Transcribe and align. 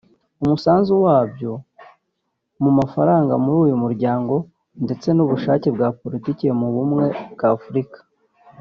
umusanzu 0.43 0.93
wabyo 1.05 1.51
mu 2.63 2.71
mafaranga 2.77 3.33
muri 3.43 3.57
uyu 3.65 3.75
muryango 3.83 4.35
ndetse 4.85 5.07
n’ubushake 5.13 5.67
bwa 5.75 5.87
Politiki 6.01 6.45
mu 6.59 6.67
bumwe 6.75 7.05
bwa 7.33 7.47
Afurika 7.57 7.99